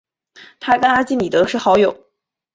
[0.59, 2.07] 他跟阿基米德是好友。